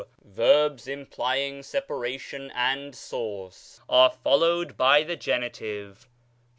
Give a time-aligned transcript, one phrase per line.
[0.25, 6.07] Verbs implying separation and source are followed by the genitive.